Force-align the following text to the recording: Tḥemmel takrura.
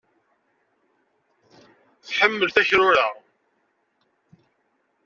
Tḥemmel 2.07 2.49
takrura. 2.55 3.07